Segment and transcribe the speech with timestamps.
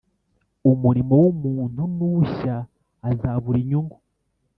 [0.71, 2.55] umurimo w'umuntu n'ushya,
[3.09, 3.97] azabura inyungu,